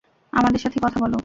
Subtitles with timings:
[0.33, 1.17] আমাদের সাথে কথা বলো!